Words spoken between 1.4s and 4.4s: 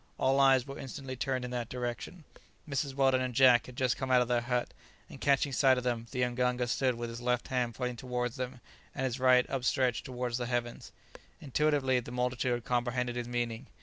in that direction. Mrs. Weldon and Jack had just come out of